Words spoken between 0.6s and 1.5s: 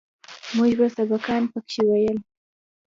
به سبقان